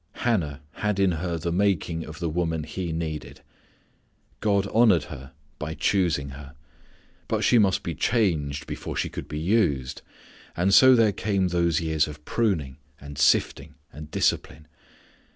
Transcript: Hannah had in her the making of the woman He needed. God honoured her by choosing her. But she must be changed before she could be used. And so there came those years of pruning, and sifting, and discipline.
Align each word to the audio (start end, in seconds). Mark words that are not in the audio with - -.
Hannah 0.13 0.61
had 0.77 0.99
in 0.99 1.11
her 1.11 1.37
the 1.37 1.51
making 1.51 2.05
of 2.05 2.17
the 2.17 2.27
woman 2.27 2.63
He 2.63 2.91
needed. 2.91 3.41
God 4.39 4.65
honoured 4.69 5.03
her 5.13 5.31
by 5.59 5.75
choosing 5.75 6.29
her. 6.29 6.55
But 7.27 7.43
she 7.43 7.59
must 7.59 7.83
be 7.83 7.93
changed 7.93 8.65
before 8.65 8.95
she 8.95 9.09
could 9.09 9.27
be 9.27 9.37
used. 9.37 10.01
And 10.57 10.73
so 10.73 10.95
there 10.95 11.11
came 11.11 11.49
those 11.49 11.81
years 11.81 12.07
of 12.07 12.25
pruning, 12.25 12.77
and 12.99 13.19
sifting, 13.19 13.75
and 13.93 14.09
discipline. 14.09 14.67